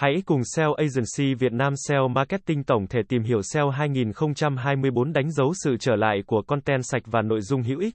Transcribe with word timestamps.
Hãy 0.00 0.22
cùng 0.26 0.40
SEO 0.44 0.74
Agency 0.74 1.34
Việt 1.34 1.52
Nam 1.52 1.72
SEO 1.76 2.08
Marketing 2.08 2.64
tổng 2.64 2.86
thể 2.86 3.00
tìm 3.08 3.22
hiểu 3.22 3.42
SEO 3.42 3.70
2024 3.70 5.12
đánh 5.12 5.30
dấu 5.32 5.52
sự 5.64 5.76
trở 5.80 5.96
lại 5.96 6.22
của 6.26 6.42
content 6.42 6.82
sạch 6.84 7.02
và 7.06 7.22
nội 7.22 7.40
dung 7.40 7.62
hữu 7.62 7.80
ích. 7.80 7.94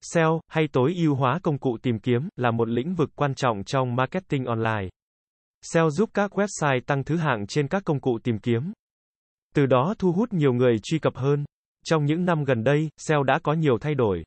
SEO, 0.00 0.40
hay 0.48 0.68
tối 0.72 0.94
ưu 0.96 1.14
hóa 1.14 1.38
công 1.42 1.58
cụ 1.58 1.76
tìm 1.82 1.98
kiếm, 1.98 2.28
là 2.36 2.50
một 2.50 2.68
lĩnh 2.68 2.94
vực 2.94 3.10
quan 3.14 3.34
trọng 3.34 3.64
trong 3.64 3.96
marketing 3.96 4.44
online. 4.44 4.88
SEO 5.62 5.90
giúp 5.90 6.10
các 6.14 6.38
website 6.38 6.80
tăng 6.86 7.04
thứ 7.04 7.16
hạng 7.16 7.46
trên 7.46 7.68
các 7.68 7.84
công 7.84 8.00
cụ 8.00 8.18
tìm 8.24 8.38
kiếm. 8.38 8.72
Từ 9.54 9.66
đó 9.66 9.94
thu 9.98 10.12
hút 10.12 10.32
nhiều 10.32 10.52
người 10.52 10.76
truy 10.82 10.98
cập 10.98 11.16
hơn. 11.16 11.44
Trong 11.84 12.04
những 12.04 12.24
năm 12.24 12.44
gần 12.44 12.64
đây, 12.64 12.88
SEO 12.96 13.22
đã 13.22 13.38
có 13.42 13.52
nhiều 13.52 13.78
thay 13.80 13.94
đổi. 13.94 14.24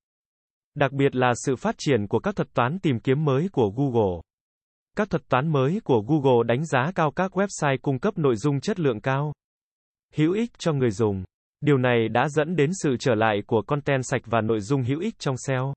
Đặc 0.76 0.92
biệt 0.92 1.16
là 1.16 1.34
sự 1.36 1.56
phát 1.56 1.76
triển 1.78 2.08
của 2.08 2.20
các 2.20 2.36
thuật 2.36 2.54
toán 2.54 2.80
tìm 2.80 3.00
kiếm 3.00 3.26
mới 3.26 3.50
của 3.52 3.70
Google. 3.76 4.22
Các 4.98 5.10
thuật 5.10 5.30
toán 5.30 5.52
mới 5.52 5.82
của 5.84 6.02
Google 6.08 6.44
đánh 6.48 6.66
giá 6.66 6.92
cao 6.96 7.12
các 7.12 7.38
website 7.38 7.78
cung 7.82 8.00
cấp 8.00 8.18
nội 8.18 8.36
dung 8.36 8.60
chất 8.60 8.80
lượng 8.80 9.02
cao, 9.02 9.34
hữu 10.16 10.34
ích 10.34 10.50
cho 10.58 10.74
người 10.74 10.92
dùng. 10.92 11.24
Điều 11.62 11.78
này 11.78 12.10
đã 12.10 12.30
dẫn 12.30 12.56
đến 12.56 12.72
sự 12.84 12.96
trở 13.00 13.16
lại 13.16 13.42
của 13.48 13.62
content 13.62 14.02
sạch 14.04 14.22
và 14.26 14.42
nội 14.42 14.60
dung 14.60 14.84
hữu 14.84 15.00
ích 15.00 15.20
trong 15.20 15.36
SEO. 15.48 15.74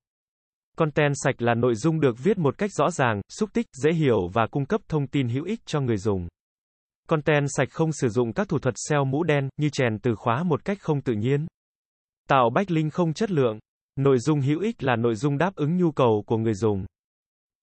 Content 0.77 1.12
sạch 1.25 1.42
là 1.42 1.55
nội 1.55 1.75
dung 1.75 2.01
được 2.01 2.16
viết 2.23 2.39
một 2.39 2.59
cách 2.59 2.70
rõ 2.73 2.91
ràng, 2.91 3.20
xúc 3.29 3.51
tích, 3.52 3.66
dễ 3.83 3.92
hiểu 3.92 4.29
và 4.33 4.47
cung 4.47 4.66
cấp 4.66 4.80
thông 4.89 5.06
tin 5.06 5.28
hữu 5.28 5.45
ích 5.45 5.61
cho 5.67 5.80
người 5.80 5.97
dùng. 5.97 6.28
Content 7.09 7.47
sạch 7.56 7.69
không 7.70 7.92
sử 7.92 8.09
dụng 8.09 8.33
các 8.33 8.48
thủ 8.48 8.59
thuật 8.59 8.75
SEO 8.89 9.05
mũ 9.05 9.23
đen 9.23 9.48
như 9.56 9.69
chèn 9.73 9.98
từ 9.98 10.14
khóa 10.14 10.42
một 10.42 10.64
cách 10.64 10.78
không 10.80 11.01
tự 11.01 11.12
nhiên. 11.12 11.47
Tạo 12.28 12.51
backlink 12.55 12.92
không 12.92 13.12
chất 13.12 13.30
lượng. 13.30 13.59
Nội 13.97 14.19
dung 14.19 14.41
hữu 14.41 14.61
ích 14.61 14.83
là 14.83 14.97
nội 14.97 15.14
dung 15.14 15.39
đáp 15.39 15.55
ứng 15.55 15.77
nhu 15.77 15.92
cầu 15.92 16.25
của 16.27 16.37
người 16.37 16.55
dùng. 16.55 16.84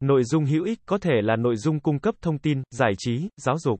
Nội 0.03 0.23
dung 0.23 0.45
hữu 0.45 0.63
ích 0.63 0.80
có 0.85 0.98
thể 0.98 1.21
là 1.21 1.35
nội 1.35 1.55
dung 1.55 1.80
cung 1.80 1.99
cấp 1.99 2.16
thông 2.21 2.38
tin, 2.39 2.62
giải 2.71 2.93
trí, 2.98 3.30
giáo 3.38 3.57
dục. 3.57 3.80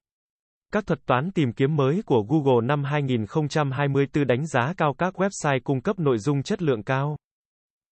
Các 0.74 0.86
thuật 0.86 1.00
toán 1.06 1.32
tìm 1.32 1.54
kiếm 1.54 1.76
mới 1.76 2.02
của 2.06 2.26
Google 2.30 2.68
năm 2.68 2.84
2024 2.84 4.28
đánh 4.28 4.48
giá 4.48 4.74
cao 4.78 4.94
các 4.98 5.14
website 5.22 5.60
cung 5.64 5.82
cấp 5.82 6.00
nội 6.00 6.18
dung 6.18 6.44
chất 6.44 6.62
lượng 6.62 6.84
cao, 6.84 7.18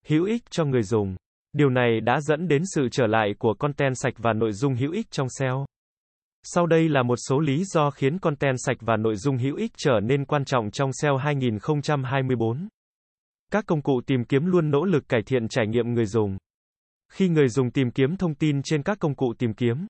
hữu 0.07 0.25
ích 0.25 0.41
cho 0.49 0.65
người 0.65 0.83
dùng. 0.83 1.15
Điều 1.53 1.69
này 1.69 2.01
đã 2.01 2.21
dẫn 2.21 2.47
đến 2.47 2.61
sự 2.75 2.87
trở 2.91 3.07
lại 3.07 3.33
của 3.39 3.53
content 3.53 3.93
sạch 3.95 4.13
và 4.17 4.33
nội 4.33 4.51
dung 4.51 4.75
hữu 4.75 4.91
ích 4.91 5.11
trong 5.11 5.27
SEO. 5.39 5.65
Sau 6.43 6.65
đây 6.67 6.89
là 6.89 7.03
một 7.03 7.17
số 7.27 7.39
lý 7.39 7.63
do 7.63 7.89
khiến 7.89 8.19
content 8.19 8.55
sạch 8.57 8.77
và 8.79 8.97
nội 8.97 9.15
dung 9.15 9.37
hữu 9.37 9.55
ích 9.55 9.71
trở 9.77 9.99
nên 10.03 10.25
quan 10.25 10.45
trọng 10.45 10.71
trong 10.71 10.89
SEO 10.93 11.17
2024. 11.17 12.67
Các 13.51 13.65
công 13.65 13.81
cụ 13.81 14.01
tìm 14.07 14.23
kiếm 14.23 14.45
luôn 14.45 14.71
nỗ 14.71 14.85
lực 14.85 15.09
cải 15.09 15.21
thiện 15.25 15.47
trải 15.47 15.67
nghiệm 15.67 15.93
người 15.93 16.05
dùng. 16.05 16.37
Khi 17.11 17.29
người 17.29 17.49
dùng 17.49 17.71
tìm 17.71 17.91
kiếm 17.91 18.17
thông 18.17 18.35
tin 18.35 18.61
trên 18.63 18.83
các 18.83 18.99
công 18.99 19.15
cụ 19.15 19.33
tìm 19.37 19.53
kiếm, 19.53 19.87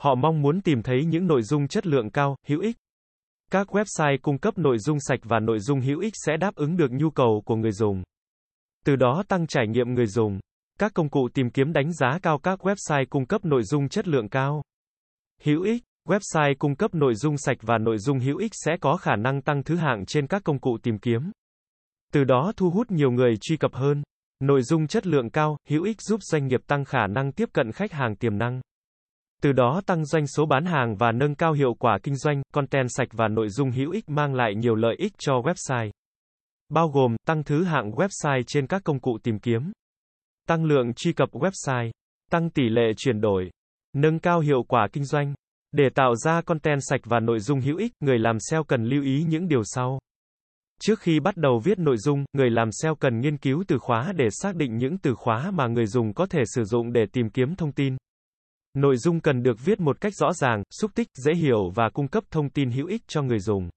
họ 0.00 0.14
mong 0.14 0.42
muốn 0.42 0.60
tìm 0.60 0.82
thấy 0.82 1.04
những 1.04 1.26
nội 1.26 1.42
dung 1.42 1.68
chất 1.68 1.86
lượng 1.86 2.10
cao, 2.10 2.36
hữu 2.46 2.60
ích. 2.60 2.76
Các 3.50 3.66
website 3.74 4.18
cung 4.22 4.38
cấp 4.38 4.58
nội 4.58 4.78
dung 4.78 5.00
sạch 5.00 5.20
và 5.22 5.40
nội 5.40 5.58
dung 5.58 5.80
hữu 5.80 6.00
ích 6.00 6.12
sẽ 6.26 6.36
đáp 6.36 6.54
ứng 6.54 6.76
được 6.76 6.90
nhu 6.92 7.10
cầu 7.10 7.42
của 7.46 7.56
người 7.56 7.72
dùng. 7.72 8.02
Từ 8.84 8.96
đó 8.96 9.22
tăng 9.28 9.46
trải 9.46 9.66
nghiệm 9.66 9.94
người 9.94 10.06
dùng. 10.06 10.40
Các 10.78 10.94
công 10.94 11.08
cụ 11.08 11.28
tìm 11.34 11.50
kiếm 11.50 11.72
đánh 11.72 11.92
giá 11.92 12.18
cao 12.22 12.38
các 12.38 12.66
website 12.66 13.04
cung 13.10 13.26
cấp 13.26 13.44
nội 13.44 13.62
dung 13.62 13.88
chất 13.88 14.08
lượng 14.08 14.28
cao. 14.28 14.62
Hữu 15.42 15.62
ích, 15.62 15.82
website 16.08 16.54
cung 16.58 16.76
cấp 16.76 16.94
nội 16.94 17.14
dung 17.14 17.36
sạch 17.38 17.58
và 17.60 17.78
nội 17.78 17.98
dung 17.98 18.20
hữu 18.20 18.38
ích 18.38 18.52
sẽ 18.54 18.76
có 18.80 18.96
khả 18.96 19.16
năng 19.16 19.42
tăng 19.42 19.62
thứ 19.62 19.76
hạng 19.76 20.06
trên 20.06 20.26
các 20.26 20.44
công 20.44 20.58
cụ 20.58 20.78
tìm 20.82 20.98
kiếm. 20.98 21.32
Từ 22.12 22.24
đó 22.24 22.52
thu 22.56 22.70
hút 22.70 22.90
nhiều 22.90 23.10
người 23.10 23.34
truy 23.40 23.56
cập 23.56 23.74
hơn. 23.74 24.02
Nội 24.40 24.62
dung 24.62 24.86
chất 24.86 25.06
lượng 25.06 25.30
cao, 25.30 25.56
hữu 25.68 25.84
ích 25.84 26.00
giúp 26.00 26.20
doanh 26.22 26.46
nghiệp 26.46 26.60
tăng 26.66 26.84
khả 26.84 27.06
năng 27.06 27.32
tiếp 27.32 27.48
cận 27.52 27.72
khách 27.72 27.92
hàng 27.92 28.16
tiềm 28.16 28.38
năng. 28.38 28.60
Từ 29.42 29.52
đó 29.52 29.80
tăng 29.86 30.04
doanh 30.04 30.26
số 30.26 30.46
bán 30.46 30.64
hàng 30.64 30.96
và 30.96 31.12
nâng 31.12 31.34
cao 31.34 31.52
hiệu 31.52 31.74
quả 31.74 31.98
kinh 32.02 32.16
doanh, 32.16 32.42
content 32.52 32.88
sạch 32.90 33.08
và 33.12 33.28
nội 33.28 33.48
dung 33.48 33.70
hữu 33.70 33.90
ích 33.90 34.08
mang 34.08 34.34
lại 34.34 34.54
nhiều 34.54 34.74
lợi 34.74 34.94
ích 34.98 35.12
cho 35.18 35.32
website. 35.32 35.90
Bao 36.68 36.88
gồm, 36.88 37.16
tăng 37.26 37.44
thứ 37.44 37.64
hạng 37.64 37.90
website 37.90 38.42
trên 38.46 38.66
các 38.66 38.82
công 38.84 39.00
cụ 39.00 39.18
tìm 39.22 39.38
kiếm, 39.38 39.72
tăng 40.48 40.64
lượng 40.64 40.94
truy 40.94 41.12
cập 41.12 41.30
website, 41.30 41.90
tăng 42.30 42.50
tỷ 42.50 42.68
lệ 42.68 42.92
chuyển 42.96 43.20
đổi, 43.20 43.50
nâng 43.92 44.18
cao 44.18 44.40
hiệu 44.40 44.62
quả 44.62 44.88
kinh 44.92 45.04
doanh. 45.04 45.34
Để 45.72 45.84
tạo 45.94 46.14
ra 46.14 46.40
content 46.42 46.80
sạch 46.82 47.00
và 47.04 47.20
nội 47.20 47.40
dung 47.40 47.60
hữu 47.60 47.76
ích, 47.76 47.92
người 48.00 48.18
làm 48.18 48.36
SEO 48.40 48.64
cần 48.64 48.84
lưu 48.84 49.02
ý 49.02 49.24
những 49.28 49.48
điều 49.48 49.62
sau. 49.64 49.98
Trước 50.86 51.00
khi 51.00 51.20
bắt 51.20 51.36
đầu 51.36 51.58
viết 51.64 51.78
nội 51.78 51.96
dung, 51.96 52.24
người 52.32 52.50
làm 52.50 52.68
SEO 52.72 52.94
cần 52.94 53.20
nghiên 53.20 53.36
cứu 53.36 53.64
từ 53.68 53.78
khóa 53.78 54.12
để 54.16 54.28
xác 54.30 54.56
định 54.56 54.76
những 54.76 54.98
từ 54.98 55.14
khóa 55.14 55.50
mà 55.50 55.66
người 55.66 55.86
dùng 55.86 56.14
có 56.14 56.26
thể 56.26 56.42
sử 56.46 56.64
dụng 56.64 56.92
để 56.92 57.06
tìm 57.12 57.30
kiếm 57.30 57.54
thông 57.56 57.72
tin. 57.72 57.96
Nội 58.74 58.96
dung 58.96 59.20
cần 59.20 59.42
được 59.42 59.64
viết 59.64 59.80
một 59.80 60.00
cách 60.00 60.12
rõ 60.14 60.32
ràng, 60.32 60.62
xúc 60.70 60.90
tích, 60.94 61.08
dễ 61.14 61.34
hiểu 61.34 61.70
và 61.74 61.90
cung 61.94 62.08
cấp 62.08 62.24
thông 62.30 62.50
tin 62.50 62.70
hữu 62.70 62.86
ích 62.86 63.02
cho 63.06 63.22
người 63.22 63.38
dùng. 63.38 63.70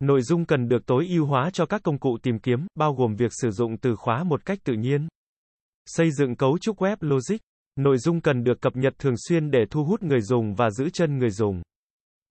Nội 0.00 0.22
dung 0.22 0.44
cần 0.44 0.68
được 0.68 0.86
tối 0.86 1.06
ưu 1.08 1.26
hóa 1.26 1.50
cho 1.52 1.66
các 1.66 1.82
công 1.82 1.98
cụ 1.98 2.18
tìm 2.22 2.38
kiếm, 2.38 2.66
bao 2.74 2.94
gồm 2.94 3.14
việc 3.16 3.32
sử 3.42 3.50
dụng 3.50 3.76
từ 3.78 3.96
khóa 3.96 4.24
một 4.24 4.44
cách 4.44 4.58
tự 4.64 4.74
nhiên. 4.74 5.08
Xây 5.86 6.10
dựng 6.10 6.36
cấu 6.36 6.58
trúc 6.58 6.78
web 6.78 6.96
logic. 7.00 7.38
Nội 7.76 7.98
dung 7.98 8.20
cần 8.20 8.44
được 8.44 8.60
cập 8.60 8.76
nhật 8.76 8.94
thường 8.98 9.14
xuyên 9.28 9.50
để 9.50 9.64
thu 9.70 9.84
hút 9.84 10.02
người 10.02 10.20
dùng 10.20 10.54
và 10.54 10.70
giữ 10.70 10.90
chân 10.90 11.18
người 11.18 11.30
dùng. 11.30 11.62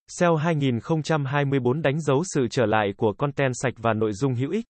SEO 0.07 0.35
2024 0.35 1.81
đánh 1.81 2.01
dấu 2.01 2.23
sự 2.33 2.47
trở 2.51 2.65
lại 2.65 2.93
của 2.97 3.13
content 3.13 3.51
sạch 3.55 3.73
và 3.77 3.93
nội 3.93 4.13
dung 4.13 4.35
hữu 4.35 4.51
ích. 4.51 4.65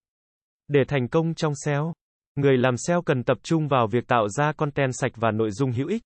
Để 0.67 0.83
thành 0.87 1.07
công 1.07 1.33
trong 1.33 1.53
SEO, 1.65 1.93
người 2.35 2.57
làm 2.57 2.77
SEO 2.77 3.01
cần 3.01 3.23
tập 3.23 3.37
trung 3.43 3.67
vào 3.67 3.87
việc 3.87 4.07
tạo 4.07 4.29
ra 4.29 4.51
content 4.51 4.91
sạch 4.93 5.11
và 5.15 5.31
nội 5.31 5.51
dung 5.51 5.71
hữu 5.71 5.87
ích. 5.87 6.01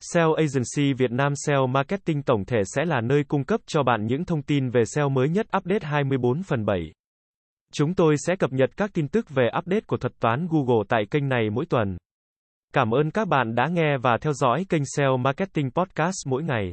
SEO 0.00 0.32
Agency 0.32 0.92
Việt 0.92 1.10
Nam 1.10 1.32
SEO 1.46 1.66
Marketing 1.66 2.22
tổng 2.22 2.44
thể 2.44 2.62
sẽ 2.64 2.84
là 2.84 3.00
nơi 3.00 3.24
cung 3.28 3.44
cấp 3.44 3.60
cho 3.66 3.82
bạn 3.82 4.06
những 4.06 4.24
thông 4.24 4.42
tin 4.42 4.70
về 4.70 4.84
SEO 4.84 5.08
mới 5.08 5.28
nhất 5.28 5.46
update 5.56 5.86
24 5.86 6.42
phần 6.42 6.64
7. 6.64 6.92
Chúng 7.72 7.94
tôi 7.94 8.14
sẽ 8.26 8.36
cập 8.36 8.52
nhật 8.52 8.70
các 8.76 8.90
tin 8.94 9.08
tức 9.08 9.30
về 9.30 9.50
update 9.58 9.80
của 9.80 9.96
thuật 9.96 10.12
toán 10.20 10.46
Google 10.50 10.84
tại 10.88 11.04
kênh 11.10 11.28
này 11.28 11.50
mỗi 11.50 11.66
tuần. 11.66 11.96
Cảm 12.72 12.90
ơn 12.94 13.10
các 13.10 13.28
bạn 13.28 13.54
đã 13.54 13.68
nghe 13.68 13.98
và 14.02 14.18
theo 14.20 14.32
dõi 14.32 14.66
kênh 14.68 14.82
SEO 14.96 15.16
Marketing 15.16 15.70
Podcast 15.70 16.26
mỗi 16.26 16.42
ngày. 16.42 16.72